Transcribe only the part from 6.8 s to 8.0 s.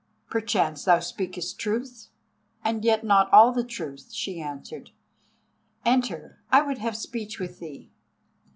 speech with thee."